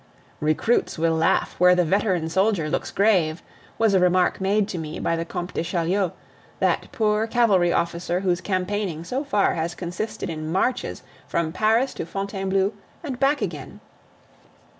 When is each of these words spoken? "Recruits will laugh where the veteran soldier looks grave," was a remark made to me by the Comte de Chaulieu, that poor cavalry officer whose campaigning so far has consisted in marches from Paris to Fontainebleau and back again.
"Recruits 0.39 0.97
will 0.97 1.13
laugh 1.13 1.53
where 1.59 1.75
the 1.75 1.85
veteran 1.85 2.27
soldier 2.27 2.71
looks 2.71 2.89
grave," 2.89 3.43
was 3.77 3.93
a 3.93 3.99
remark 3.99 4.41
made 4.41 4.67
to 4.67 4.79
me 4.79 4.99
by 4.99 5.15
the 5.15 5.23
Comte 5.25 5.53
de 5.53 5.61
Chaulieu, 5.61 6.09
that 6.59 6.91
poor 6.91 7.27
cavalry 7.27 7.71
officer 7.71 8.21
whose 8.21 8.41
campaigning 8.41 9.03
so 9.03 9.23
far 9.23 9.53
has 9.53 9.75
consisted 9.75 10.27
in 10.27 10.51
marches 10.51 11.03
from 11.27 11.51
Paris 11.51 11.93
to 11.93 12.07
Fontainebleau 12.07 12.73
and 13.03 13.19
back 13.19 13.43
again. 13.43 13.79